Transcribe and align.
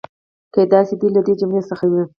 کېدای 0.53 0.81
شي 0.87 0.95
دوی 0.99 1.09
له 1.15 1.21
دې 1.25 1.33
جملې 1.39 1.61
څخه 1.69 1.85
وي. 1.91 2.03